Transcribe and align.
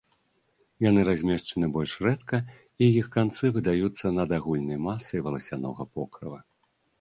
Яны 0.83 1.01
размешчаны 1.09 1.67
больш 1.75 1.93
рэдка, 2.05 2.39
і 2.85 2.87
іх 3.01 3.07
канцы 3.17 3.51
выдаюцца 3.59 4.13
над 4.17 4.29
агульнай 4.39 4.79
масай 4.87 5.23
валасянога 5.29 5.83
покрыва. 6.01 6.39